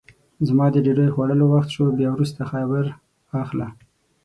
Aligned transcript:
زما 0.47 0.65
د 0.71 0.75
ډوډۍ 0.85 1.09
خوړلو 1.13 1.45
وخت 1.53 1.69
سو 1.75 1.83
بیا 1.99 2.09
وروسته 2.13 2.41
خبر 2.51 2.85
اخله! 3.41 3.67